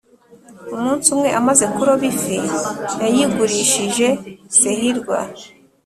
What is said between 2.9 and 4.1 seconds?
yayigurishije